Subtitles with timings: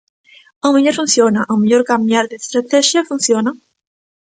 [0.63, 3.51] Ao mellor funciona, ao mellor cambiar de estratexia funciona.